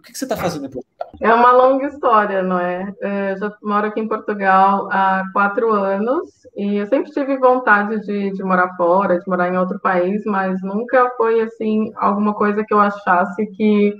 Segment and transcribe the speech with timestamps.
[0.00, 1.10] o que você está fazendo em Portugal?
[1.20, 2.92] É uma longa história, não é?
[3.00, 8.30] Eu já moro aqui em Portugal há quatro anos e eu sempre tive vontade de,
[8.30, 12.72] de morar fora, de morar em outro país, mas nunca foi assim alguma coisa que
[12.72, 13.94] eu achasse que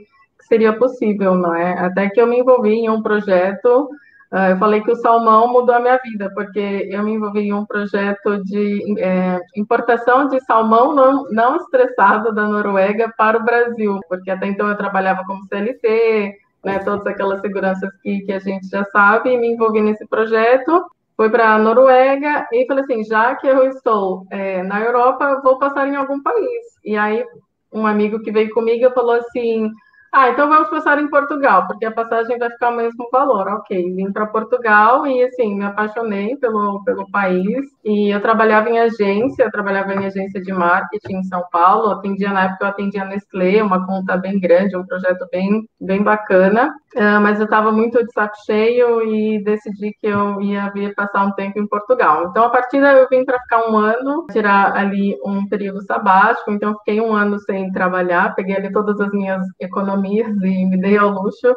[0.49, 1.79] seria possível, não é?
[1.79, 3.91] Até que eu me envolvi em um projeto
[4.33, 7.67] eu falei que o salmão mudou a minha vida, porque eu me envolvi em um
[7.67, 14.31] projeto de é, importação de salmão não, não estressado da Noruega para o Brasil, porque
[14.31, 18.85] até então eu trabalhava como CLT, né, todas aquelas seguranças que, que a gente já
[18.87, 20.87] sabe, e me envolvi nesse projeto.
[21.17, 25.59] Fui para a Noruega e falei assim: já que eu estou é, na Europa, vou
[25.59, 26.65] passar em algum país.
[26.85, 27.25] E aí,
[27.73, 29.71] um amigo que veio comigo falou assim
[30.13, 33.47] ah, então vamos passar em Portugal, porque a passagem vai ficar o mesmo valor.
[33.47, 37.65] Ok, vim para Portugal e, assim, me apaixonei pelo, pelo país.
[37.85, 41.91] E eu trabalhava em agência, eu trabalhava em agência de marketing em São Paulo.
[41.93, 46.03] Atendia, na época, eu atendia a Nestlé, uma conta bem grande, um projeto bem, bem
[46.03, 46.75] bacana.
[46.97, 51.25] Uh, mas eu estava muito de saco cheio e decidi que eu ia vir passar
[51.25, 52.27] um tempo em Portugal.
[52.29, 56.51] Então, a partir daí, eu vim para ficar um ano, tirar ali um período sabático.
[56.51, 60.97] Então, fiquei um ano sem trabalhar, peguei ali todas as minhas economias e me dei
[60.97, 61.55] ao luxo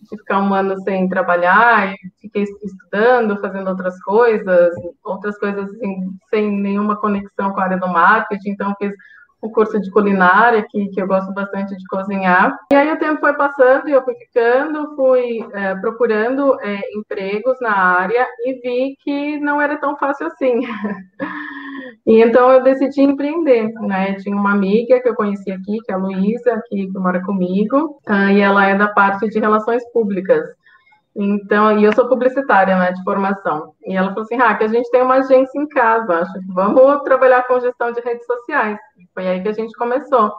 [0.00, 5.96] de ficar um ano sem trabalhar e fiquei estudando, fazendo outras coisas, outras coisas assim,
[6.30, 8.92] sem nenhuma conexão com a área do marketing, então fiz
[9.42, 12.56] um curso de culinária, que, que eu gosto bastante de cozinhar.
[12.72, 17.56] E aí o tempo foi passando e eu fui ficando, fui é, procurando é, empregos
[17.60, 20.60] na área e vi que não era tão fácil assim.
[22.06, 24.14] E então eu decidi empreender, né?
[24.14, 27.98] Tinha uma amiga que eu conheci aqui, que é a Luísa, que, que mora comigo,
[28.08, 30.46] uh, e ela é da parte de relações públicas.
[31.16, 33.72] Então, e eu sou publicitária, né, de formação.
[33.84, 36.52] E ela falou assim, ah, que a gente tem uma agência em casa, acho que
[36.52, 38.78] vamos trabalhar com gestão de redes sociais.
[39.14, 40.32] Foi aí que a gente começou.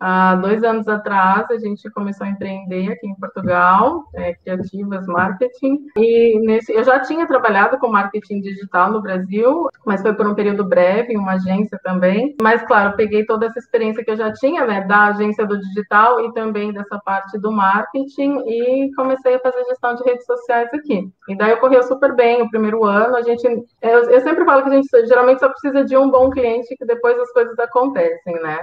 [0.00, 5.78] Há dois anos atrás, a gente começou a empreender aqui em Portugal, é, Criativas Marketing.
[5.94, 10.34] E nesse, eu já tinha trabalhado com marketing digital no Brasil, mas foi por um
[10.34, 12.34] período breve, em uma agência também.
[12.40, 16.24] Mas, claro, peguei toda essa experiência que eu já tinha, né, da agência do digital
[16.24, 21.10] e também dessa parte do marketing e comecei a fazer gestão de redes sociais aqui.
[21.28, 23.16] E daí ocorreu super bem o primeiro ano.
[23.16, 23.46] A gente,
[23.82, 26.86] eu, eu sempre falo que a gente geralmente só precisa de um bom cliente que
[26.86, 28.58] depois as coisas acontecem, né?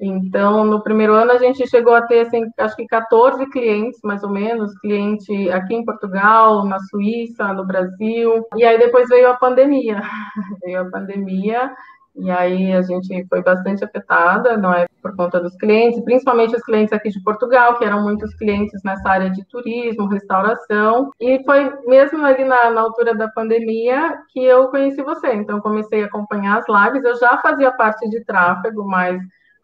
[0.00, 4.22] Então, no primeiro ano, a gente chegou a ter, assim, acho que 14 clientes, mais
[4.22, 8.46] ou menos, cliente aqui em Portugal, na Suíça, no Brasil.
[8.56, 10.00] E aí depois veio a pandemia.
[10.64, 11.70] veio a pandemia
[12.16, 16.62] e aí a gente foi bastante afetada, não é, por conta dos clientes, principalmente os
[16.62, 21.10] clientes aqui de Portugal, que eram muitos clientes nessa área de turismo, restauração.
[21.20, 25.34] E foi mesmo ali na, na altura da pandemia que eu conheci você.
[25.34, 27.04] Então comecei a acompanhar as lives.
[27.04, 29.20] Eu já fazia parte de tráfego, mas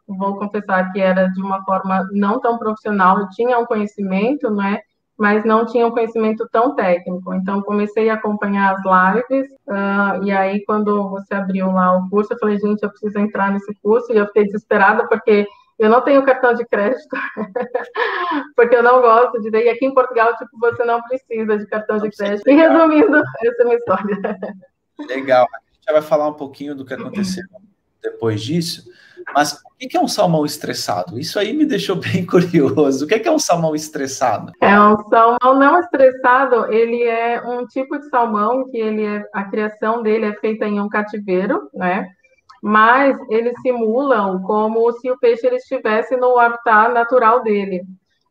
[0.07, 4.81] vou confessar que era de uma forma não tão profissional, eu tinha um conhecimento, né,
[5.19, 7.33] mas não tinha um conhecimento tão técnico.
[7.35, 12.33] Então, comecei a acompanhar as lives, uh, e aí, quando você abriu lá o curso,
[12.33, 15.47] eu falei, gente, eu preciso entrar nesse curso, e eu fiquei desesperada, porque
[15.79, 17.09] eu não tenho cartão de crédito,
[18.57, 19.51] porque eu não gosto de.
[19.51, 22.49] E aqui em Portugal, tipo, você não precisa de cartão de crédito.
[22.49, 24.39] E resumindo, essa é a minha história.
[25.07, 25.47] Legal.
[25.53, 27.45] A gente já vai falar um pouquinho do que aconteceu
[28.03, 28.89] depois disso.
[29.35, 31.19] Mas o que é um salmão estressado?
[31.19, 33.05] Isso aí me deixou bem curioso.
[33.05, 34.53] O que é um salmão estressado?
[34.61, 36.73] É um salmão não estressado.
[36.73, 40.81] Ele é um tipo de salmão que ele é, a criação dele é feita em
[40.81, 42.09] um cativeiro, né?
[42.63, 47.83] Mas eles simulam como se o peixe ele estivesse no habitat natural dele.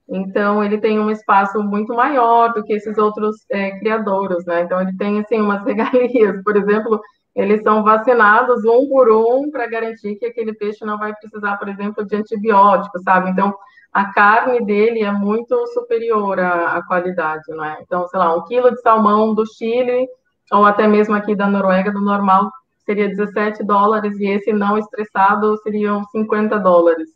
[0.07, 4.61] Então ele tem um espaço muito maior do que esses outros é, criadouros, né?
[4.61, 6.99] Então ele tem assim umas regalias, por exemplo,
[7.35, 11.67] eles são vacinados um por um para garantir que aquele peixe não vai precisar, por
[11.67, 13.29] exemplo, de antibióticos, sabe?
[13.29, 13.53] Então,
[13.91, 17.81] a carne dele é muito superior à, à qualidade, é?
[17.81, 20.07] Então, sei lá, um quilo de salmão do Chile,
[20.51, 22.49] ou até mesmo aqui da Noruega, do normal,
[22.85, 27.09] seria 17 dólares, e esse não estressado seriam 50 dólares.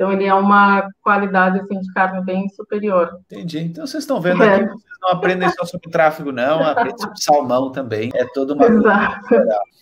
[0.00, 3.20] Então, ele é uma qualidade assim, de carne bem superior.
[3.30, 3.58] Entendi.
[3.58, 4.66] Então, vocês estão vendo aqui, é.
[4.66, 8.10] vocês não aprendem só sobre tráfego, não, aprendem sobre salmão também.
[8.14, 8.64] É toda uma.
[8.64, 9.34] Exato.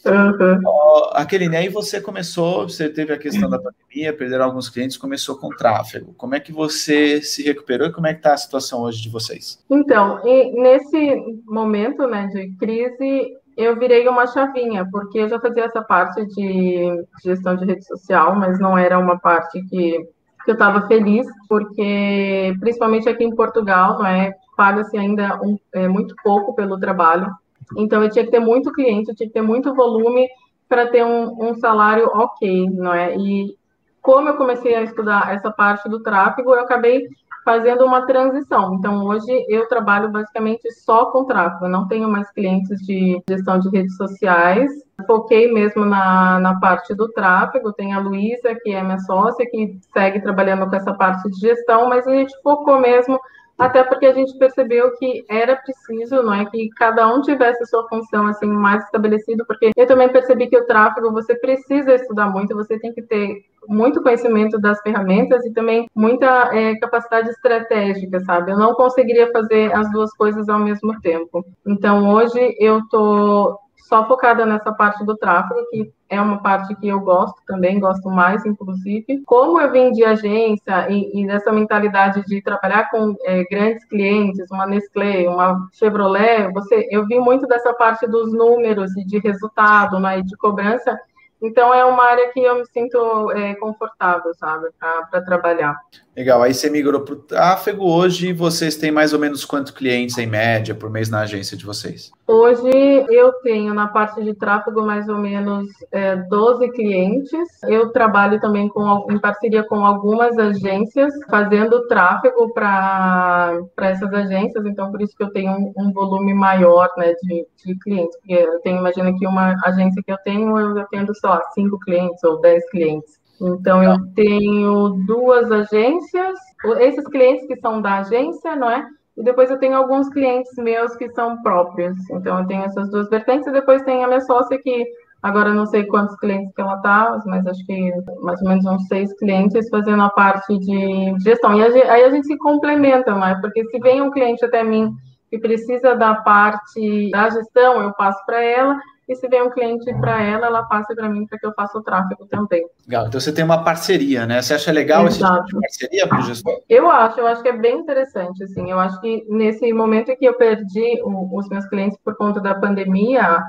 [0.07, 0.61] Uhum.
[0.67, 1.65] Oh, aquele, né?
[1.67, 6.13] E você começou, você teve a questão da pandemia, perderam alguns clientes, começou com tráfego.
[6.15, 9.11] Como é que você se recuperou e como é que está a situação hoje de
[9.11, 9.65] vocês?
[9.71, 11.15] Então, nesse
[11.47, 17.05] momento né, de crise, eu virei uma chavinha, porque eu já fazia essa parte de
[17.25, 19.99] gestão de rede social, mas não era uma parte que,
[20.45, 25.89] que eu estava feliz, porque principalmente aqui em Portugal, não é, paga-se ainda um, é,
[25.89, 27.29] muito pouco pelo trabalho.
[27.77, 30.29] Então eu tinha que ter muito cliente, eu tinha que ter muito volume
[30.69, 33.17] para ter um, um salário ok, não é?
[33.17, 33.57] E
[34.01, 37.09] como eu comecei a estudar essa parte do tráfego, eu acabei
[37.49, 38.75] fazendo uma transição.
[38.75, 43.71] Então, hoje eu trabalho basicamente só com tráfego, não tenho mais clientes de gestão de
[43.71, 44.71] redes sociais.
[45.07, 47.73] Foquei mesmo na, na parte do tráfego.
[47.73, 51.89] Tem a Luísa, que é minha sócia, que segue trabalhando com essa parte de gestão,
[51.89, 53.19] mas a gente focou mesmo
[53.59, 57.87] até porque a gente percebeu que era preciso, não é, que cada um tivesse sua
[57.89, 62.55] função assim mais estabelecida, porque eu também percebi que o tráfego você precisa estudar muito,
[62.55, 68.53] você tem que ter muito conhecimento das ferramentas e também muita é, capacidade estratégica, sabe?
[68.53, 71.45] Eu não conseguiria fazer as duas coisas ao mesmo tempo.
[71.67, 73.59] Então hoje eu tô
[73.89, 78.11] só focada nessa parte do tráfego, que é uma parte que eu gosto também, gosto
[78.11, 79.23] mais, inclusive.
[79.25, 84.51] Como eu vim de agência e, e dessa mentalidade de trabalhar com é, grandes clientes,
[84.51, 89.99] uma Nestlé, uma Chevrolet, você, eu vi muito dessa parte dos números e de resultado,
[89.99, 90.99] né, e de cobrança,
[91.41, 95.77] então é uma área que eu me sinto é, confortável, sabe, para trabalhar.
[96.19, 96.43] Legal.
[96.43, 97.85] Aí você migrou para o tráfego.
[97.85, 101.65] Hoje vocês têm mais ou menos quantos clientes em média por mês na agência de
[101.65, 102.11] vocês?
[102.27, 107.31] Hoje eu tenho na parte de tráfego mais ou menos é, 12 clientes.
[107.69, 114.91] Eu trabalho também com, em parceria com algumas agências, fazendo tráfego para essas agências, então
[114.91, 118.17] por isso que eu tenho um, um volume maior né, de, de, clientes.
[118.17, 122.25] Porque eu tenho, imagina que uma agência que eu tenho, eu atendo só 5 clientes
[122.25, 123.18] ou 10 clientes.
[123.41, 126.39] Então, eu tenho duas agências,
[126.81, 128.87] esses clientes que são da agência, não é?
[129.17, 131.97] E depois eu tenho alguns clientes meus que são próprios.
[132.11, 133.47] Então, eu tenho essas duas vertentes.
[133.47, 134.85] E depois tem a minha sócia que,
[135.23, 137.93] agora não sei quantos clientes que ela tá, mas acho que
[138.23, 141.59] mais ou menos uns seis clientes fazendo a parte de gestão.
[141.59, 143.41] E aí a gente se complementa, não é?
[143.41, 144.93] Porque se vem um cliente até mim
[145.31, 149.93] que precisa da parte da gestão, eu passo para ela e se vem um cliente
[150.01, 152.67] para ela, ela passa para mim para que eu faça o tráfego também.
[152.87, 154.43] Legal, então você tem uma parceria, né?
[154.43, 155.35] Você acha legal Exato.
[155.35, 156.61] esse tipo de parceria para o gestor?
[156.69, 160.25] Eu acho, eu acho que é bem interessante, assim, eu acho que nesse momento que
[160.25, 163.43] eu perdi os meus clientes por conta da pandemia,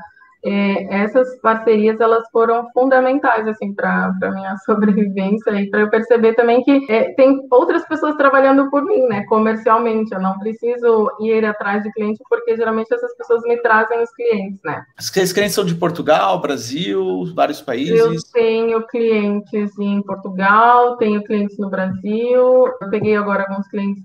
[0.44, 6.34] é, essas parcerias elas foram fundamentais assim para a minha sobrevivência e para eu perceber
[6.34, 10.14] também que é, tem outras pessoas trabalhando por mim, né, comercialmente.
[10.14, 14.60] Eu não preciso ir atrás de cliente porque geralmente essas pessoas me trazem os clientes,
[14.64, 14.84] né?
[14.98, 18.00] Esses clientes são de Portugal, Brasil, vários países?
[18.00, 22.68] Eu tenho clientes em Portugal, tenho clientes no Brasil.
[22.82, 24.04] Eu peguei agora alguns clientes,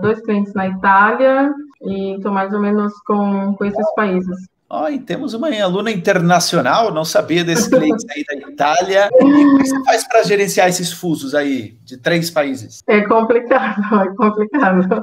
[0.00, 1.52] dois clientes na Itália
[1.82, 4.48] e estou mais ou menos com, com esses países.
[4.72, 9.08] Ó, oh, temos uma aluna internacional, não sabia desse cliente aí da Itália.
[9.12, 12.80] E como você faz para gerenciar esses fusos aí de três países?
[12.86, 15.02] É complicado, é complicado.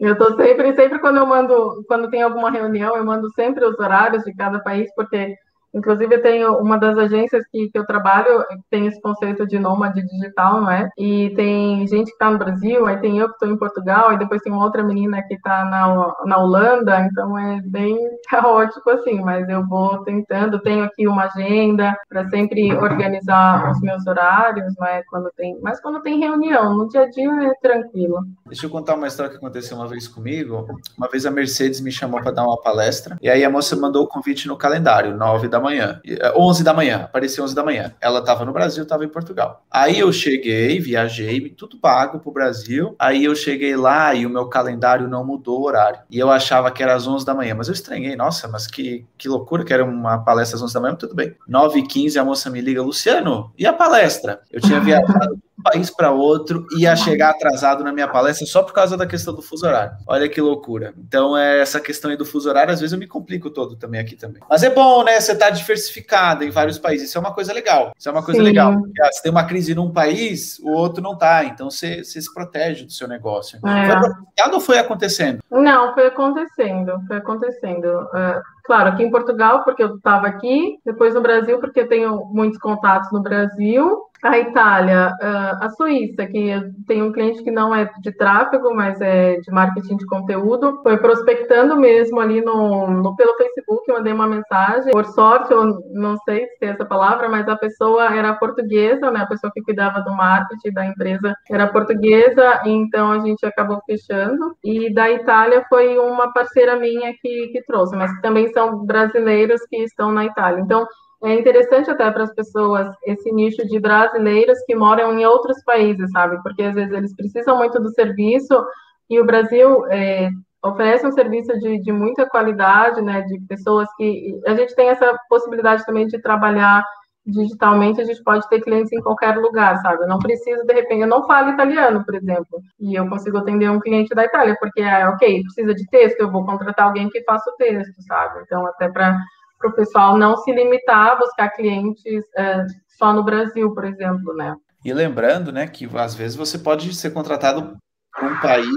[0.00, 3.76] Eu tô sempre, sempre quando eu mando, quando tem alguma reunião, eu mando sempre os
[3.76, 5.34] horários de cada país, porque
[5.74, 10.00] Inclusive, eu tenho uma das agências que, que eu trabalho, tem esse conceito de nômade
[10.06, 10.88] digital, não é?
[10.96, 14.18] E tem gente que está no Brasil, aí tem eu que estou em Portugal, e
[14.18, 17.98] depois tem uma outra menina que está na, na Holanda, então é bem
[18.30, 24.06] caótico assim, mas eu vou tentando, tenho aqui uma agenda para sempre organizar os meus
[24.06, 25.02] horários, não é?
[25.10, 28.20] Quando tem, mas quando tem reunião, no dia a dia é tranquilo.
[28.46, 30.66] Deixa eu contar uma história que aconteceu uma vez comigo.
[30.96, 34.04] Uma vez a Mercedes me chamou para dar uma palestra, e aí a moça mandou
[34.04, 36.00] o convite no calendário, 9 da manhã,
[36.36, 37.94] 11 é, da manhã, apareceu 11 da manhã.
[38.00, 39.64] Ela estava no Brasil, estava em Portugal.
[39.70, 42.94] Aí eu cheguei, viajei, tudo pago para o Brasil.
[42.98, 46.00] Aí eu cheguei lá e o meu calendário não mudou o horário.
[46.10, 49.04] E eu achava que era às 11 da manhã, mas eu estranhei, nossa, mas que,
[49.18, 51.34] que loucura que era uma palestra às 11 da manhã, tudo bem.
[51.48, 54.40] 9 h 15 a moça me liga, Luciano, e a palestra?
[54.52, 58.74] Eu tinha viajado país para outro e ia chegar atrasado na minha palestra só por
[58.74, 59.96] causa da questão do fuso horário.
[60.06, 60.92] Olha que loucura.
[60.98, 64.00] Então, é, essa questão aí do fuso horário, às vezes eu me complico todo também
[64.00, 64.42] aqui também.
[64.48, 65.18] Mas é bom, né?
[65.18, 67.08] Você tá diversificada em vários países.
[67.08, 67.92] Isso é uma coisa legal.
[67.98, 68.46] Isso é uma coisa Sim.
[68.46, 68.78] legal.
[68.78, 71.44] Porque, ah, se tem uma crise num país, o outro não tá.
[71.44, 73.58] Então, você, você se protege do seu negócio.
[73.66, 73.86] É.
[73.88, 75.40] Foi ou foi acontecendo?
[75.50, 77.00] Não, foi acontecendo.
[77.08, 77.86] Foi acontecendo.
[77.86, 80.78] Uh, claro, aqui em Portugal, porque eu estava aqui.
[80.84, 85.14] Depois no Brasil, porque eu tenho muitos contatos no Brasil a Itália,
[85.60, 86.50] a Suíça, que
[86.86, 90.96] tem um cliente que não é de tráfego, mas é de marketing de conteúdo, foi
[90.96, 94.92] prospectando mesmo ali no, no pelo Facebook, eu mandei uma mensagem.
[94.92, 99.20] Por sorte, eu não sei se é essa palavra, mas a pessoa era portuguesa, né?
[99.20, 104.56] A pessoa que cuidava do marketing da empresa era portuguesa, então a gente acabou fechando.
[104.64, 109.76] E da Itália foi uma parceira minha que, que trouxe, mas também são brasileiros que
[109.76, 110.60] estão na Itália.
[110.60, 110.86] Então,
[111.22, 116.10] é interessante até para as pessoas esse nicho de brasileiros que moram em outros países,
[116.10, 116.42] sabe?
[116.42, 118.64] Porque às vezes eles precisam muito do serviço
[119.08, 120.30] e o Brasil é,
[120.62, 123.22] oferece um serviço de, de muita qualidade, né?
[123.22, 126.84] De pessoas que a gente tem essa possibilidade também de trabalhar
[127.26, 130.02] digitalmente, a gente pode ter clientes em qualquer lugar, sabe?
[130.02, 133.70] Eu não preciso, de repente, eu não falo italiano, por exemplo, e eu consigo atender
[133.70, 137.22] um cliente da Itália, porque, é, ok, precisa de texto, eu vou contratar alguém que
[137.24, 138.42] faça o texto, sabe?
[138.42, 139.16] Então, até para
[139.64, 142.66] o pessoal não se limitar a buscar clientes é,
[142.98, 144.54] só no Brasil, por exemplo, né?
[144.84, 147.76] E lembrando, né, que às vezes você pode ser contratado
[148.14, 148.68] por um país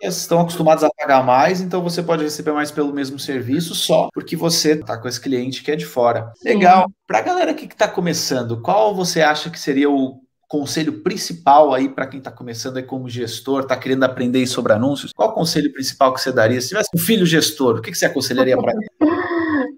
[0.00, 4.36] estão acostumados a pagar mais, então você pode receber mais pelo mesmo serviço só porque
[4.36, 6.32] você está com esse cliente que é de fora.
[6.36, 6.50] Sim.
[6.50, 6.90] Legal.
[7.06, 11.88] Para a galera que está começando, qual você acha que seria o conselho principal aí
[11.88, 15.12] para quem está começando aí como gestor, está querendo aprender sobre anúncios?
[15.12, 16.60] Qual o conselho principal que você daria?
[16.60, 18.86] Se tivesse um filho gestor, o que, que você aconselharia para ele?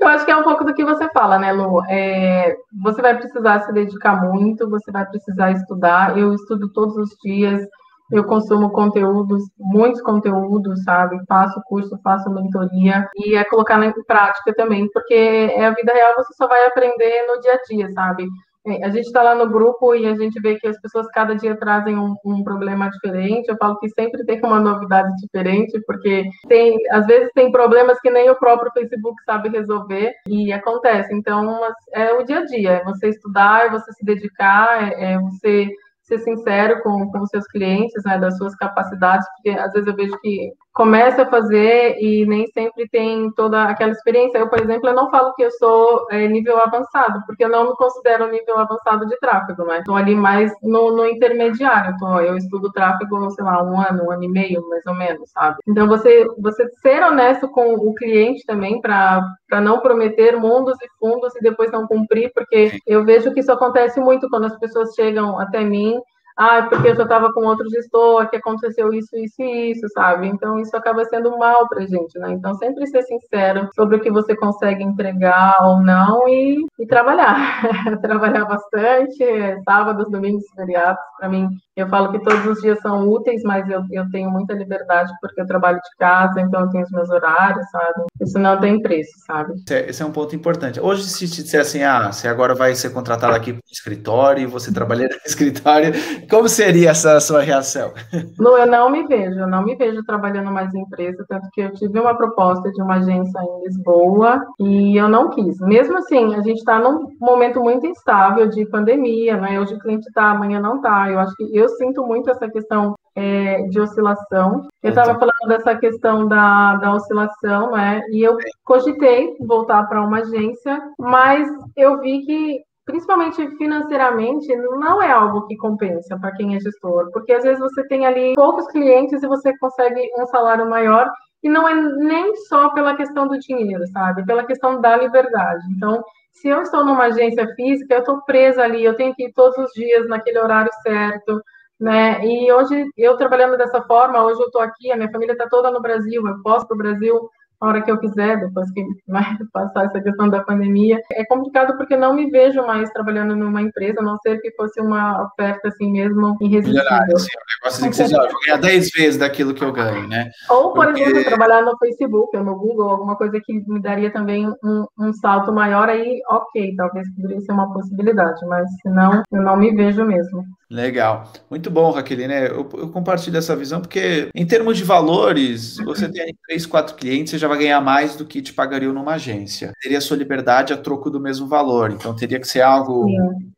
[0.00, 1.80] Eu acho que é um pouco do que você fala, né, Lu?
[1.88, 6.18] É, você vai precisar se dedicar muito, você vai precisar estudar.
[6.18, 7.64] Eu estudo todos os dias,
[8.12, 11.18] eu consumo conteúdos, muitos conteúdos, sabe?
[11.26, 16.14] Faço curso, faço mentoria e é colocar em prática também, porque é a vida real,
[16.16, 18.26] você só vai aprender no dia a dia, sabe?
[18.64, 21.34] É, a gente está lá no grupo e a gente vê que as pessoas cada
[21.34, 23.48] dia trazem um, um, problema diferente.
[23.48, 28.10] Eu falo que sempre tem uma novidade diferente, porque tem, às vezes tem problemas que
[28.10, 31.12] nem o próprio Facebook sabe resolver e acontece.
[31.12, 31.60] Então,
[31.92, 35.68] é o dia a dia, é você estudar, é você se dedicar, é, é você
[36.12, 39.96] ser sincero com, com os seus clientes, né, das suas capacidades, porque às vezes eu
[39.96, 44.38] vejo que começa a fazer e nem sempre tem toda aquela experiência.
[44.38, 47.70] Eu, por exemplo, eu não falo que eu sou é, nível avançado, porque eu não
[47.70, 49.78] me considero nível avançado de tráfego, né?
[49.78, 51.96] Estou ali mais no, no intermediário.
[51.98, 55.30] Tô, eu estudo tráfego, sei lá, um ano, um ano e meio, mais ou menos,
[55.30, 55.58] sabe?
[55.68, 61.34] Então, você, você ser honesto com o cliente também, para não prometer mundos e fundos
[61.36, 65.38] e depois não cumprir, porque eu vejo que isso acontece muito quando as pessoas chegam
[65.38, 66.00] até mim
[66.36, 70.26] ah, porque eu já estava com outro gestor, que aconteceu isso, isso e isso, sabe?
[70.26, 72.32] Então, isso acaba sendo mal para gente, né?
[72.32, 77.62] Então, sempre ser sincero sobre o que você consegue entregar ou não e, e trabalhar.
[78.02, 79.24] trabalhar bastante,
[79.64, 83.82] sábados, domingos, feriados, para mim, eu falo que todos os dias são úteis, mas eu,
[83.90, 87.64] eu tenho muita liberdade porque eu trabalho de casa, então eu tenho os meus horários,
[87.70, 88.04] sabe?
[88.20, 89.54] Isso não tem preço, sabe?
[89.54, 90.80] Esse é, esse é um ponto importante.
[90.80, 94.72] Hoje, se te disser assim, ah, você agora vai ser contratado aqui para escritório, você
[94.72, 95.92] trabalha no escritório,
[96.28, 97.92] como seria essa sua reação?
[98.38, 101.60] Não, eu não me vejo, eu não me vejo trabalhando mais em empresa, tanto que
[101.60, 105.58] eu tive uma proposta de uma agência em Lisboa e eu não quis.
[105.60, 109.60] Mesmo assim, a gente está num momento muito instável de pandemia, né?
[109.60, 111.10] Hoje o cliente está, amanhã não está.
[111.10, 114.66] Eu acho que eu sinto muito essa questão é, de oscilação.
[114.82, 118.02] Eu estava falando dessa questão da, da oscilação, né?
[118.10, 125.10] E eu cogitei voltar para uma agência, mas eu vi que principalmente financeiramente, não é
[125.10, 129.22] algo que compensa para quem é gestor, porque às vezes você tem ali poucos clientes
[129.22, 131.10] e você consegue um salário maior
[131.42, 134.24] e não é nem só pela questão do dinheiro, sabe?
[134.24, 135.64] Pela questão da liberdade.
[135.76, 139.32] Então, se eu estou numa agência física, eu estou presa ali, eu tenho que ir
[139.32, 141.42] todos os dias naquele horário certo,
[141.80, 142.24] né?
[142.24, 145.70] E hoje, eu trabalhando dessa forma, hoje eu estou aqui, a minha família está toda
[145.70, 147.28] no Brasil, eu posso para o Brasil
[147.62, 148.84] a hora que eu quiser, depois que
[149.52, 151.00] passar essa questão da pandemia.
[151.12, 154.80] É complicado porque não me vejo mais trabalhando numa empresa, a não ser que fosse
[154.80, 156.82] uma oferta assim mesmo irresistível.
[156.82, 160.08] Melhorar, assim, um negócio assim que você já ganha 10 vezes daquilo que eu ganho,
[160.08, 160.30] né?
[160.50, 161.02] Ou, por porque...
[161.02, 165.12] exemplo, trabalhar no Facebook ou no Google, alguma coisa que me daria também um, um
[165.12, 169.72] salto maior, aí ok, talvez poderia ser uma possibilidade, mas se não, eu não me
[169.74, 170.44] vejo mesmo.
[170.72, 171.30] Legal.
[171.50, 172.32] Muito bom, Raqueline.
[172.32, 177.30] Eu, eu compartilho essa visão porque, em termos de valores, você tem três, quatro clientes,
[177.30, 179.74] você já vai ganhar mais do que te pagariam numa agência.
[179.82, 181.90] Teria sua liberdade a troco do mesmo valor.
[181.90, 183.04] Então, teria que ser algo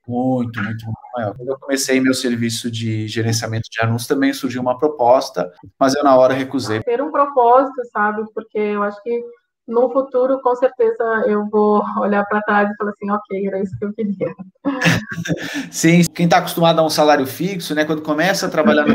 [0.08, 1.36] muito, muito maior.
[1.36, 6.02] Quando eu comecei meu serviço de gerenciamento de anúncios, também surgiu uma proposta, mas eu,
[6.02, 6.82] na hora, recusei.
[6.82, 8.24] Ter um propósito, sabe?
[8.34, 9.22] Porque eu acho que
[9.66, 13.76] no futuro, com certeza, eu vou olhar para trás e falar assim, ok, era isso
[13.78, 14.34] que eu queria.
[15.70, 18.94] Sim, quem está acostumado a um salário fixo, né, quando começa a trabalhar no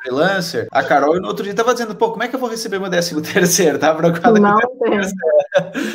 [0.00, 2.78] freelancer, a Carol no outro dia estava dizendo, pô, como é que eu vou receber
[2.78, 3.78] meu décimo terceiro?
[3.78, 5.00] Tá preocupada não tem.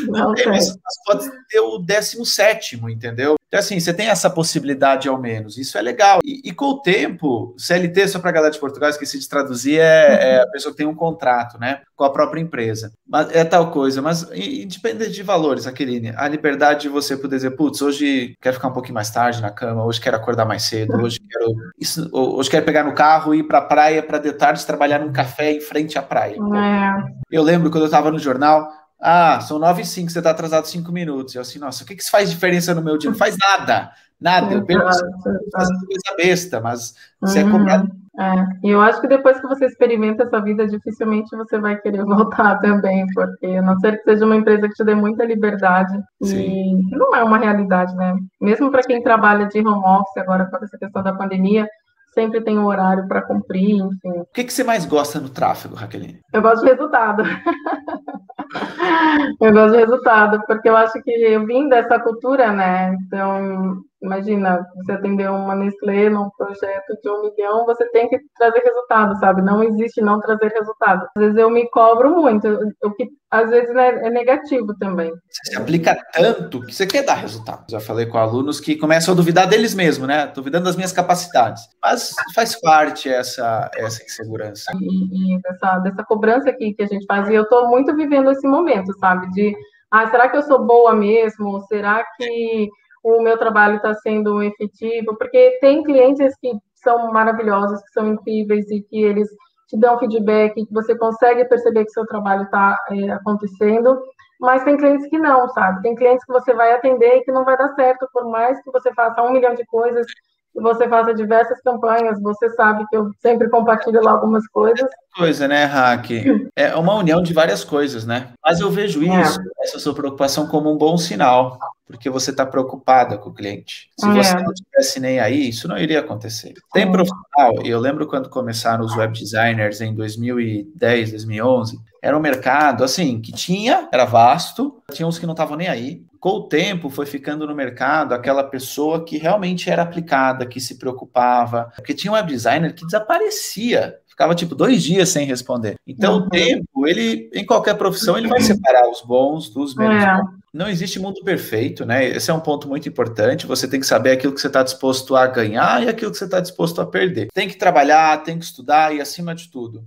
[0.07, 3.38] Não, não tem, mas pode ter o décimo sétimo, entendeu?
[3.49, 6.19] Então, assim, você tem essa possibilidade ao menos, isso é legal.
[6.23, 9.79] E, e com o tempo, CLT, só para a galera de Portugal, esqueci de traduzir,
[9.79, 12.91] é, é, a pessoa que tem um contrato, né, com a própria empresa.
[13.07, 17.51] Mas é tal coisa, mas independente de valores, Aqueline, a liberdade de você poder dizer,
[17.51, 20.95] putz, hoje quero ficar um pouquinho mais tarde na cama, hoje quero acordar mais cedo,
[21.01, 24.31] hoje quero, isso, hoje quero pegar no carro e ir para a praia para de
[24.31, 26.35] tarde trabalhar num café em frente à praia.
[26.35, 27.11] É.
[27.31, 28.67] Eu lembro quando eu estava no jornal,
[29.01, 31.33] Ah, são 9 e 5, você está atrasado 5 minutos.
[31.33, 33.09] Eu assim, nossa, o que, que isso faz diferença no meu dia?
[33.09, 34.53] Não faz nada, nada.
[34.53, 37.47] Eu perco fazendo coisa besta, mas você uhum.
[37.47, 37.99] é cobrado.
[38.19, 42.03] É, e eu acho que depois que você experimenta essa vida, dificilmente você vai querer
[42.03, 45.97] voltar também, porque a não ser que seja uma empresa que te dê muita liberdade,
[46.21, 46.81] Sim.
[46.91, 48.13] e não é uma realidade, né?
[48.41, 51.65] Mesmo para quem trabalha de home office agora com essa questão da pandemia,
[52.13, 54.19] sempre tem um horário para cumprir, enfim.
[54.19, 56.19] O que, que você mais gosta no tráfego, Raqueline?
[56.33, 57.23] Eu gosto de resultado.
[59.41, 62.95] eu gosto de resultado, porque eu acho que eu vim dessa cultura, né?
[63.05, 68.59] Então, Imagina, você atender uma Nestlé num projeto de um milhão, você tem que trazer
[68.59, 69.41] resultado, sabe?
[69.41, 71.05] Não existe não trazer resultado.
[71.17, 72.47] Às vezes eu me cobro muito,
[72.81, 75.11] o que às vezes é, é negativo também.
[75.29, 77.65] Você se aplica tanto que você quer dar resultado.
[77.69, 80.27] Já falei com alunos que começam a duvidar deles mesmos, né?
[80.27, 81.61] Duvidando das minhas capacidades.
[81.81, 84.71] Mas faz parte essa, essa insegurança.
[84.79, 87.27] E, e dessa, dessa cobrança aqui que a gente faz.
[87.27, 89.29] E eu estou muito vivendo esse momento, sabe?
[89.31, 89.53] De,
[89.91, 91.59] ah, será que eu sou boa mesmo?
[91.67, 92.69] Será que
[93.03, 98.69] o meu trabalho está sendo efetivo, porque tem clientes que são maravilhosos, que são incríveis
[98.71, 99.29] e que eles
[99.67, 104.01] te dão feedback, que você consegue perceber que seu trabalho está é, acontecendo,
[104.39, 105.81] mas tem clientes que não, sabe?
[105.81, 108.71] Tem clientes que você vai atender e que não vai dar certo, por mais que
[108.71, 110.05] você faça um milhão de coisas,
[110.51, 114.89] que você faça diversas campanhas, você sabe que eu sempre compartilho lá algumas coisas.
[115.15, 116.09] Coisa, né, Hack?
[116.55, 118.31] É uma união de várias coisas, né?
[118.43, 119.21] Mas eu vejo é.
[119.21, 119.63] isso, é.
[119.63, 123.89] essa sua preocupação, como um bom sinal porque você está preocupada com o cliente.
[123.99, 124.13] Se é.
[124.13, 126.53] você não tivesse nem aí, isso não iria acontecer.
[126.71, 126.91] Tem é.
[126.91, 132.83] profissional, e eu lembro quando começaram os web designers em 2010, 2011, era um mercado
[132.83, 136.03] assim que tinha, era vasto, tinha uns que não estavam nem aí.
[136.19, 140.77] Com o tempo foi ficando no mercado aquela pessoa que realmente era aplicada, que se
[140.77, 145.77] preocupava, porque tinha um web designer que desaparecia ficava tipo dois dias sem responder.
[145.87, 146.25] Então, uhum.
[146.25, 150.17] o tempo, ele, em qualquer profissão, ele vai separar os bons dos menos é.
[150.17, 150.38] bons.
[150.53, 152.05] Não existe mundo perfeito, né?
[152.05, 153.45] Esse é um ponto muito importante.
[153.45, 156.25] Você tem que saber aquilo que você está disposto a ganhar e aquilo que você
[156.25, 157.27] está disposto a perder.
[157.33, 159.85] Tem que trabalhar, tem que estudar e, acima de tudo,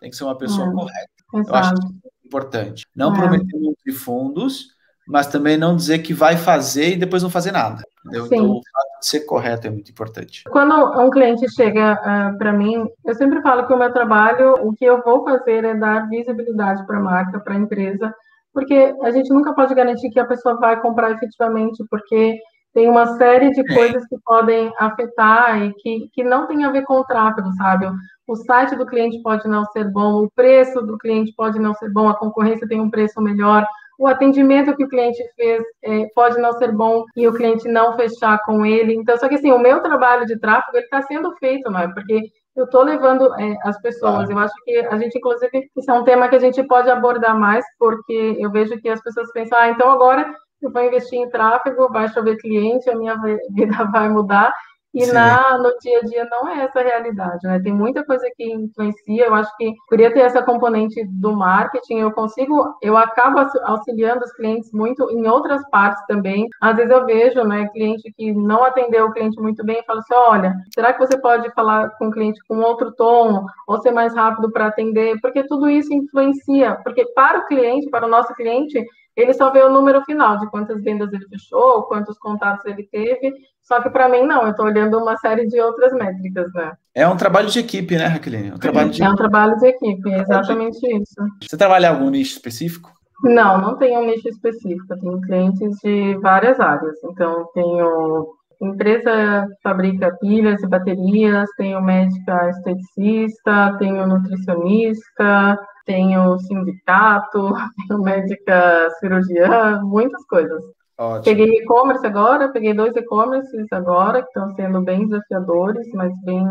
[0.00, 0.72] tem que ser uma pessoa é.
[0.72, 1.10] correta.
[1.34, 1.48] Exato.
[1.48, 2.86] Eu acho é importante.
[2.94, 3.18] Não é.
[3.18, 4.68] prometer de fundos,
[5.08, 7.82] mas também não dizer que vai fazer e depois não fazer nada.
[8.04, 8.26] Entendeu?
[8.26, 10.44] Então, o fato de ser correto é muito importante.
[10.50, 14.54] Quando um cliente chega uh, ah, para mim, eu sempre falo que o meu trabalho,
[14.66, 18.14] o que eu vou fazer é dar visibilidade para a marca, para a empresa,
[18.58, 22.36] porque a gente nunca pode garantir que a pessoa vai comprar efetivamente, porque
[22.74, 26.82] tem uma série de coisas que podem afetar e que, que não tem a ver
[26.82, 27.86] com o tráfego, sabe?
[28.26, 31.88] O site do cliente pode não ser bom, o preço do cliente pode não ser
[31.92, 33.64] bom, a concorrência tem um preço melhor,
[33.96, 37.96] o atendimento que o cliente fez é, pode não ser bom e o cliente não
[37.96, 38.92] fechar com ele.
[38.92, 41.92] Então, só que assim, o meu trabalho de tráfego ele está sendo feito, não é?
[41.92, 42.22] Porque
[42.58, 44.28] eu estou levando é, as pessoas.
[44.28, 47.38] Eu acho que a gente, inclusive, isso é um tema que a gente pode abordar
[47.38, 51.30] mais, porque eu vejo que as pessoas pensam, ah, então agora eu vou investir em
[51.30, 53.16] tráfego, vai chover cliente, a minha
[53.54, 54.52] vida vai mudar.
[54.94, 57.60] E na, no dia a dia não é essa a realidade, né?
[57.60, 59.26] Tem muita coisa que influencia.
[59.26, 61.98] Eu acho que queria ter essa componente do marketing.
[61.98, 66.48] Eu consigo, eu acabo auxiliando os clientes muito em outras partes também.
[66.60, 70.00] Às vezes eu vejo, né, cliente que não atendeu o cliente muito bem e fala
[70.00, 73.90] assim: olha, será que você pode falar com o cliente com outro tom ou ser
[73.90, 75.20] mais rápido para atender?
[75.20, 76.76] Porque tudo isso influencia.
[76.82, 78.82] Porque para o cliente, para o nosso cliente,
[79.20, 83.32] ele só vê o número final de quantas vendas ele fechou, quantos contatos ele teve.
[83.60, 86.72] Só que para mim não, eu estou olhando uma série de outras métricas, né?
[86.94, 88.50] É um trabalho de equipe, né, Raqueline?
[88.50, 91.14] É um trabalho de, é um trabalho de equipe, é exatamente isso.
[91.42, 92.92] Você trabalha em algum nicho específico?
[93.24, 94.86] Não, não tenho um nicho específico.
[94.90, 96.96] Eu tenho clientes de várias áreas.
[97.04, 107.52] Então, tenho empresa fabrica pilhas e baterias, tenho médica esteticista, tenho nutricionista, tenho sindicato,
[107.88, 110.62] tenho médica cirurgiã, muitas coisas.
[110.98, 111.24] Ótimo.
[111.24, 116.44] Peguei e-commerce agora, peguei dois e-commerces agora, que estão sendo bem desafiadores, mas bem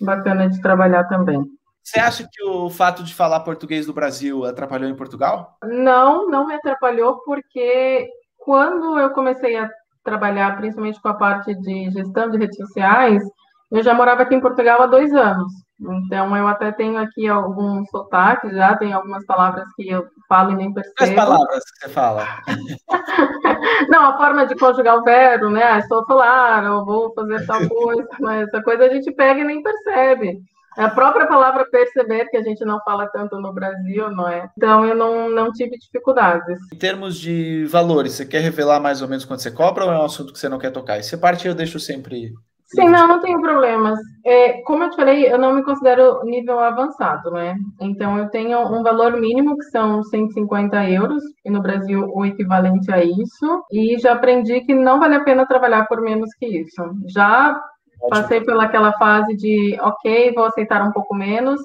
[0.00, 1.42] bacana de trabalhar também.
[1.82, 5.56] Você acha que o fato de falar português do Brasil atrapalhou em Portugal?
[5.64, 9.68] Não, não me atrapalhou, porque quando eu comecei a
[10.04, 13.22] trabalhar, principalmente com a parte de gestão de redes sociais,
[13.70, 15.52] eu já morava aqui em Portugal há dois anos.
[15.80, 20.54] Então, eu até tenho aqui alguns sotaques já, tem algumas palavras que eu falo e
[20.54, 20.94] nem percebo.
[20.96, 22.26] Quais palavras que você fala?
[23.88, 25.62] Não, a forma de conjugar o verbo, né?
[25.62, 29.40] Ah, estou a falar, ou vou fazer tal coisa, mas essa coisa a gente pega
[29.40, 30.40] e nem percebe.
[30.76, 34.48] É a própria palavra perceber, que a gente não fala tanto no Brasil, não é?
[34.56, 36.58] Então, eu não, não tive dificuldades.
[36.72, 39.98] Em termos de valores, você quer revelar mais ou menos quanto você cobra ou é
[39.98, 40.96] um assunto que você não quer tocar?
[40.96, 42.32] Essa parte eu deixo sempre
[42.74, 43.98] Sim, não, não tenho problemas.
[44.24, 47.54] É, como eu te falei, eu não me considero nível avançado, né?
[47.78, 52.90] Então, eu tenho um valor mínimo, que são 150 euros, e no Brasil o equivalente
[52.90, 56.82] a isso, e já aprendi que não vale a pena trabalhar por menos que isso.
[57.08, 57.60] Já
[58.08, 61.60] passei pelaquela fase de, ok, vou aceitar um pouco menos,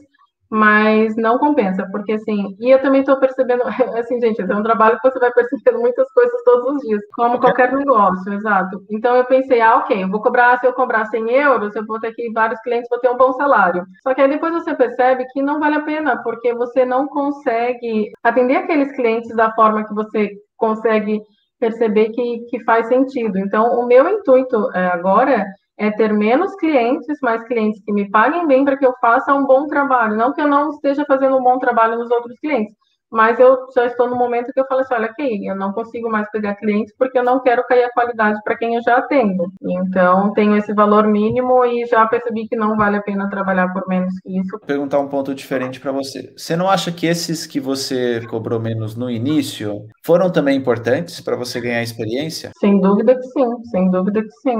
[0.49, 3.63] mas não compensa, porque assim, e eu também estou percebendo,
[3.97, 7.39] assim, gente, é um trabalho que você vai percebendo muitas coisas todos os dias, como
[7.39, 8.81] qualquer negócio, exato.
[8.89, 11.99] Então eu pensei, ah, ok, eu vou cobrar, se eu cobrar 100 euros, eu vou
[11.99, 13.85] ter aqui vários clientes, vou ter um bom salário.
[14.01, 18.11] Só que aí depois você percebe que não vale a pena, porque você não consegue
[18.23, 21.21] atender aqueles clientes da forma que você consegue
[21.59, 23.37] perceber que, que faz sentido.
[23.37, 25.45] Então, o meu intuito é, agora é
[25.91, 29.67] ter menos clientes, mais clientes que me paguem bem para que eu faça um bom
[29.67, 30.15] trabalho.
[30.15, 32.73] Não que eu não esteja fazendo um bom trabalho nos outros clientes,
[33.09, 36.09] mas eu já estou no momento que eu falo assim, olha aqui, eu não consigo
[36.09, 39.51] mais pegar clientes porque eu não quero cair a qualidade para quem eu já atendo.
[39.61, 43.87] Então, tenho esse valor mínimo e já percebi que não vale a pena trabalhar por
[43.87, 44.49] menos que isso.
[44.51, 46.33] Vou perguntar um ponto diferente para você.
[46.35, 51.37] Você não acha que esses que você cobrou menos no início foram também importantes para
[51.37, 52.51] você ganhar experiência?
[52.59, 54.57] Sem dúvida que sim, sem dúvida que sim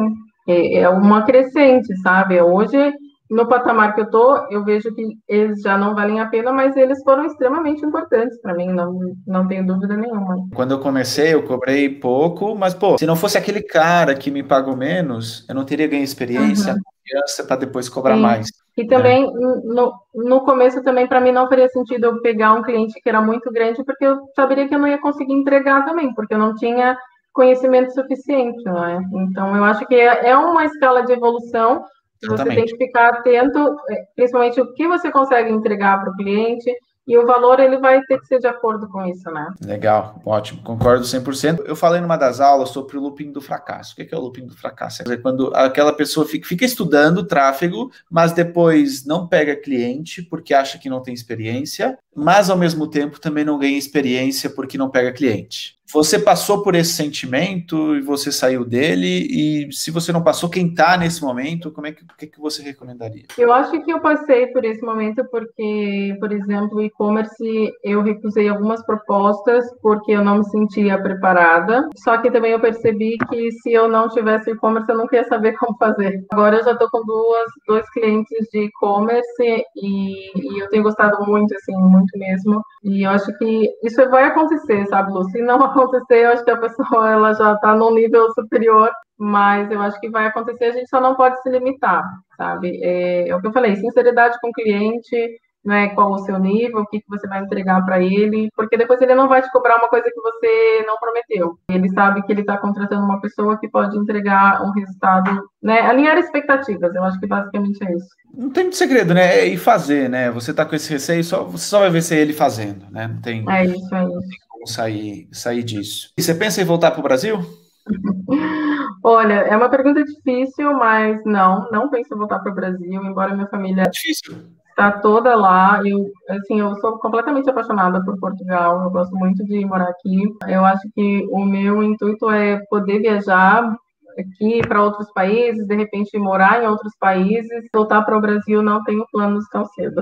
[0.48, 2.42] é, é uma crescente, sabe?
[2.42, 2.94] Hoje,
[3.30, 6.76] no patamar que eu tô, eu vejo que eles já não valem a pena, mas
[6.78, 10.48] eles foram extremamente importantes para mim, não, não tenho dúvida nenhuma.
[10.56, 14.44] Quando eu comecei, eu cobrei pouco, mas, pô, se não fosse aquele cara que me
[14.44, 16.80] pagou menos, eu não teria ganho experiência, uhum.
[16.86, 18.22] confiança para depois cobrar Sim.
[18.22, 18.48] mais.
[18.78, 19.32] E também, é.
[19.32, 23.20] no, no começo também, para mim, não faria sentido eu pegar um cliente que era
[23.20, 26.54] muito grande, porque eu saberia que eu não ia conseguir entregar também, porque eu não
[26.56, 26.96] tinha
[27.38, 29.00] conhecimento suficiente, não é?
[29.14, 31.86] Então, eu acho que é, é uma escala de evolução,
[32.28, 36.68] você tem que ficar atento, é, principalmente o que você consegue entregar para o cliente,
[37.08, 39.54] e o valor ele vai ter que ser de acordo com isso, né?
[39.64, 41.64] Legal, ótimo, concordo 100%.
[41.66, 43.94] Eu falei numa das aulas sobre o looping do fracasso.
[43.94, 45.04] O que é o looping do fracasso?
[45.10, 50.78] É quando aquela pessoa fica, fica estudando tráfego, mas depois não pega cliente porque acha
[50.80, 55.14] que não tem experiência, mas ao mesmo tempo também não ganha experiência porque não pega
[55.14, 55.77] cliente.
[55.94, 60.68] Você passou por esse sentimento e você saiu dele, e se você não passou, quem
[60.68, 63.24] está nesse momento, como é que, que, que você recomendaria?
[63.38, 68.86] Eu acho que eu passei por esse momento porque, por exemplo, e-commerce, eu recusei algumas
[68.86, 73.88] propostas porque eu não me sentia preparada, só que também eu percebi que se eu
[73.88, 76.26] não tivesse e-commerce, eu não queria saber como fazer.
[76.32, 81.26] Agora eu já estou com duas, dois clientes de e-commerce e, e eu tenho gostado
[81.26, 85.24] muito, assim, muito mesmo, e eu acho que isso vai acontecer, sabe, Lu?
[85.26, 89.70] Se não acontecer, eu acho que a pessoa ela já está num nível superior, mas
[89.70, 92.04] eu acho que vai acontecer, a gente só não pode se limitar,
[92.38, 92.80] sabe?
[92.82, 96.80] É, é o que eu falei, sinceridade com o cliente, né, qual o seu nível,
[96.80, 99.78] o que, que você vai entregar para ele, porque depois ele não vai te cobrar
[99.78, 101.60] uma coisa que você não prometeu.
[101.70, 106.18] Ele sabe que ele está contratando uma pessoa que pode entregar um resultado, né, alinhar
[106.18, 108.08] expectativas, eu acho que basicamente é isso.
[108.34, 111.44] Não tem muito segredo, né, é ir fazer, né, você está com esse receio, só,
[111.44, 113.44] você só vai ver se é ele fazendo, né, não tem...
[113.50, 116.12] É isso, é isso sair, sair disso.
[116.18, 117.40] E você pensa em voltar para o Brasil?
[119.04, 123.34] Olha, é uma pergunta difícil, mas não, não penso em voltar para o Brasil, embora
[123.34, 124.36] minha família é difícil.
[124.78, 125.82] Está toda lá.
[125.84, 130.24] Eu, assim, eu sou completamente apaixonada por Portugal, eu gosto muito de morar aqui.
[130.48, 133.76] Eu acho que o meu intuito é poder viajar
[134.18, 137.68] aqui para outros países, de repente morar em outros países.
[137.74, 140.02] Voltar para o Brasil não tenho planos tão cedo.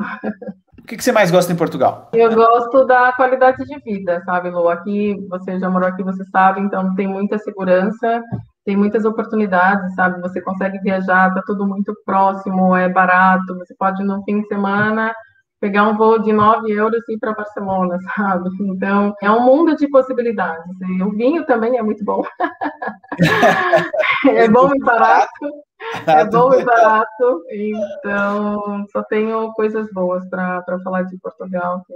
[0.78, 2.10] O que, que, você mais gosta em Portugal?
[2.14, 4.70] Eu gosto da qualidade de vida, sabe, Lu?
[4.70, 8.22] Aqui, você já morou aqui, você sabe, então tem muita segurança,
[8.66, 10.20] tem muitas oportunidades, sabe?
[10.22, 15.14] Você consegue viajar, tá tudo muito próximo, é barato, você pode no fim de semana
[15.62, 18.50] pegar um voo de 9 euros e ir para Barcelona, sabe?
[18.62, 20.66] Então, é um mundo de possibilidades.
[20.82, 22.24] E o vinho também é muito bom.
[24.30, 25.66] é bom e barato.
[26.08, 31.94] É bom e barato, então só tenho coisas boas para falar de Portugal, que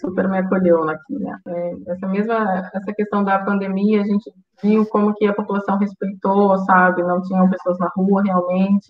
[0.00, 1.36] super me acolheu aqui, né?
[1.48, 4.30] É, essa mesma, essa questão da pandemia, a gente
[4.62, 7.02] viu como que a população respeitou, sabe?
[7.02, 8.88] Não tinham pessoas na rua realmente,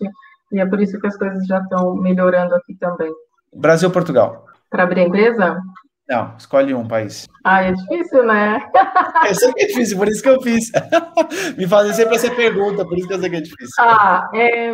[0.51, 3.11] e é por isso que as coisas já estão melhorando aqui também.
[3.53, 4.45] Brasil ou Portugal?
[4.69, 5.61] Para abrir a empresa?
[6.09, 7.27] Não, escolhe um país.
[7.43, 8.59] Ah, é difícil, né?
[9.27, 10.71] eu sei que é difícil, por isso que eu fiz.
[11.55, 13.75] Me fazem sempre essa pergunta, por isso que eu sei que é difícil.
[13.79, 14.73] Ah, é,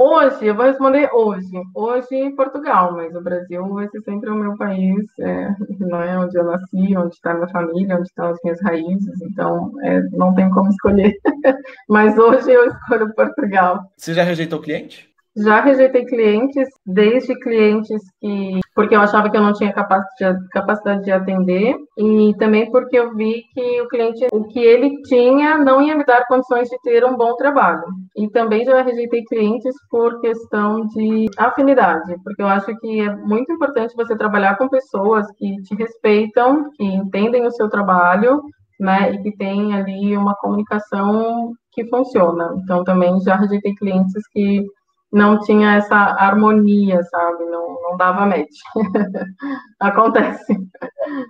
[0.00, 1.50] hoje, eu vou responder hoje.
[1.74, 6.38] Hoje Portugal, mas o Brasil vai ser sempre o meu país, é, não é onde
[6.38, 10.48] eu nasci, onde está minha família, onde estão as minhas raízes, então é, não tem
[10.50, 11.14] como escolher.
[11.88, 13.82] mas hoje eu escolho Portugal.
[13.96, 15.10] Você já rejeitou cliente?
[15.36, 21.12] Já rejeitei clientes, desde clientes que porque eu achava que eu não tinha capacidade de
[21.12, 25.94] atender e também porque eu vi que o cliente, o que ele tinha, não ia
[25.94, 27.84] me dar condições de ter um bom trabalho.
[28.16, 33.52] E também já rejeitei clientes por questão de afinidade, porque eu acho que é muito
[33.52, 38.40] importante você trabalhar com pessoas que te respeitam, que entendem o seu trabalho,
[38.80, 42.54] né, e que tem ali uma comunicação que funciona.
[42.62, 44.64] Então, também já rejeitei clientes que
[45.12, 47.44] não tinha essa harmonia, sabe?
[47.44, 48.56] Não, não dava match.
[49.80, 50.54] acontece.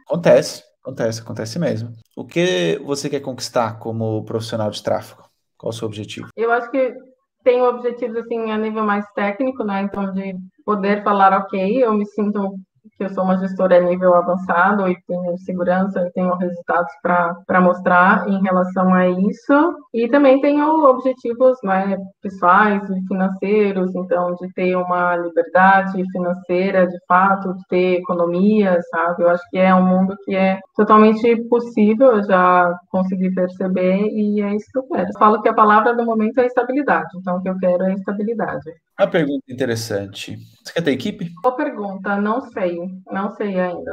[0.07, 1.93] Acontece, acontece, acontece mesmo.
[2.17, 5.23] O que você quer conquistar como profissional de tráfego?
[5.57, 6.29] Qual o seu objetivo?
[6.37, 6.95] Eu acho que
[7.43, 9.83] tenho objetivos assim a nível mais técnico, né?
[9.83, 12.55] Então de poder falar, ok, eu me sinto
[13.01, 18.29] que eu sou uma gestora nível avançado e tenho segurança e tenho resultados para mostrar
[18.29, 19.75] em relação a isso.
[19.95, 26.99] E também tenho objetivos né, pessoais e financeiros, então, de ter uma liberdade financeira de
[27.09, 29.23] fato, de ter economia, sabe?
[29.23, 34.43] Eu acho que é um mundo que é totalmente possível, eu já consegui perceber e
[34.43, 35.09] é isso que eu quero.
[35.09, 37.95] Eu falo que a palavra do momento é estabilidade, então o que eu quero é
[37.95, 38.71] estabilidade.
[39.01, 40.37] Uma pergunta interessante.
[40.63, 41.31] Você quer ter equipe?
[41.43, 42.77] Boa pergunta, não sei,
[43.11, 43.93] não sei ainda.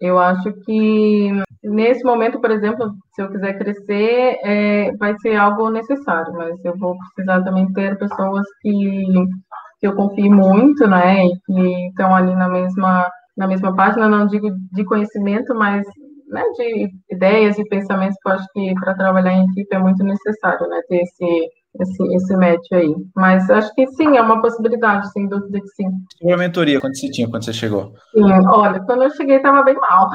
[0.00, 1.30] Eu acho que
[1.62, 6.74] nesse momento, por exemplo, se eu quiser crescer, é, vai ser algo necessário, mas eu
[6.78, 9.04] vou precisar também ter pessoas que,
[9.78, 14.26] que eu confie muito, né, e que estão ali na mesma na mesma página, não
[14.26, 15.84] digo de conhecimento, mas
[16.28, 20.02] né, de ideias e pensamentos que eu acho que para trabalhar em equipe é muito
[20.02, 22.94] necessário, né, ter esse esse, esse match aí.
[23.14, 25.88] Mas acho que sim, é uma possibilidade, sem dúvida que sim.
[26.22, 27.92] E a mentoria, quando você tinha, quando você chegou?
[28.12, 30.10] Sim, olha, quando eu cheguei estava bem mal,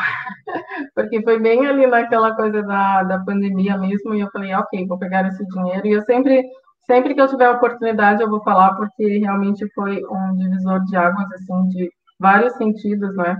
[0.95, 4.97] porque foi bem ali naquela coisa da, da pandemia mesmo, e eu falei, ok, vou
[4.97, 6.43] pegar esse dinheiro, e eu sempre,
[6.85, 10.95] sempre que eu tiver a oportunidade eu vou falar, porque realmente foi um divisor de
[10.95, 13.35] águas, assim, de vários sentidos, né?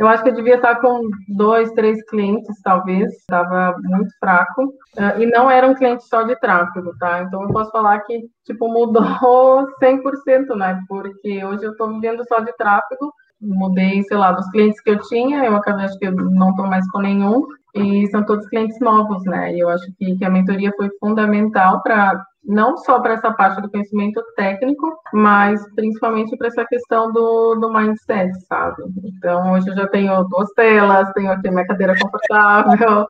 [0.00, 4.68] Eu acho que eu devia estar com dois, três clientes, talvez, estava muito fraco.
[4.96, 7.20] Uh, e não era um cliente só de tráfego, tá?
[7.20, 9.04] Então eu posso falar que, tipo, mudou
[9.78, 10.80] 100%, né?
[10.88, 13.12] Porque hoje eu estou vivendo só de tráfego.
[13.40, 16.66] Mudei, sei lá, dos clientes que eu tinha, eu acabei, acho que eu não estou
[16.66, 17.46] mais com nenhum.
[17.74, 19.54] E são todos clientes novos, né?
[19.54, 23.60] E eu acho que, que a mentoria foi fundamental para não só para essa parte
[23.60, 28.82] do conhecimento técnico, mas principalmente para essa questão do, do mindset, sabe?
[29.04, 33.06] Então, hoje eu já tenho duas telas, tenho aqui minha cadeira confortável.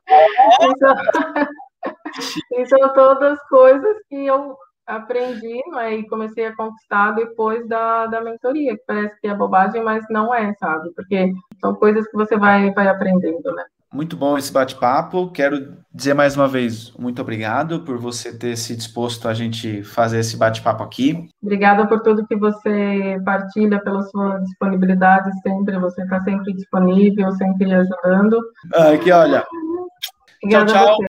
[0.61, 0.95] Então,
[2.53, 4.55] e são todas coisas que eu
[4.95, 9.83] aprendi né, e comecei a conquistar depois da, da mentoria, que parece que é bobagem,
[9.83, 10.89] mas não é, sabe?
[10.95, 13.63] Porque são coisas que você vai, vai aprendendo, né?
[13.93, 15.31] Muito bom esse bate-papo.
[15.31, 20.19] Quero dizer mais uma vez muito obrigado por você ter se disposto a gente fazer
[20.19, 21.27] esse bate-papo aqui.
[21.43, 25.77] Obrigada por tudo que você partilha, pela sua disponibilidade sempre.
[25.77, 28.39] Você está sempre disponível, sempre ajudando.
[28.73, 29.45] Aqui, olha.
[30.41, 31.10] Obrigada tchau, tchau.